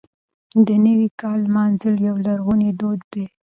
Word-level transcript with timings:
د 0.67 0.69
نوي 0.85 1.09
کال 1.21 1.37
لمانځل 1.47 1.95
یو 2.07 2.15
لرغونی 2.25 2.69
دود 2.79 2.99
دی. 3.13 3.25